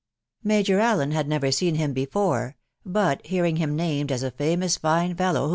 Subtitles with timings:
[0.43, 5.13] Major Allen had never seen him before; ,but hearing him named as a famous fine
[5.15, 5.49] fellow who